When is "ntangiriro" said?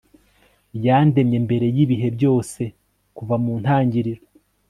3.61-4.23